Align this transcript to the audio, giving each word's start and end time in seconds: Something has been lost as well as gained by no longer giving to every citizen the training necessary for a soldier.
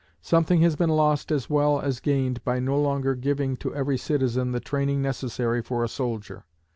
Something 0.23 0.61
has 0.61 0.75
been 0.75 0.89
lost 0.89 1.31
as 1.31 1.47
well 1.47 1.79
as 1.79 1.99
gained 1.99 2.43
by 2.43 2.57
no 2.59 2.75
longer 2.81 3.13
giving 3.13 3.55
to 3.57 3.75
every 3.75 3.99
citizen 3.99 4.51
the 4.51 4.59
training 4.59 4.99
necessary 5.03 5.61
for 5.61 5.83
a 5.83 5.87
soldier. 5.87 6.43